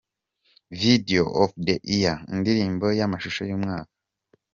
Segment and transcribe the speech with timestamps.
[0.71, 3.93] Video of the year: Indirimbo y’amashusho y’umwaka.